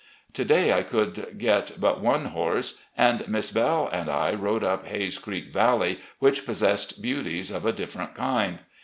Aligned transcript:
To 0.33 0.43
day 0.43 0.73
I 0.73 0.81
could 0.81 1.37
get 1.37 1.73
but 1.79 2.01
one 2.01 2.25
horse, 2.33 2.81
and 2.97 3.27
Miss 3.29 3.51
Belle 3.51 3.87
and 3.93 4.09
I 4.09 4.33
rode 4.33 4.63
up 4.63 4.87
Hays 4.87 5.19
Creek 5.19 5.53
Valley, 5.53 5.99
which 6.17 6.43
possessed 6.43 7.03
beauties 7.03 7.51
of 7.51 7.67
a 7.67 7.71
different 7.71 8.15
Idnd. 8.15 8.57